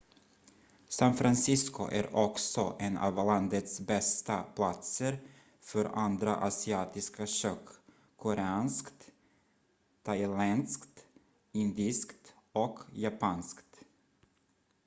[0.89, 5.19] san francisco är också en av landets bästa platser
[5.59, 7.67] för andra asiatiska kök
[8.17, 9.09] koreanskt
[10.03, 11.05] thailändskt
[11.51, 13.75] indiskt och japanskt